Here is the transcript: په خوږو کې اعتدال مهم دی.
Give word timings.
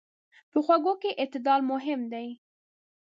په 0.51 0.57
خوږو 0.65 0.93
کې 1.01 1.11
اعتدال 1.21 1.59
مهم 1.71 2.01
دی. 2.13 2.27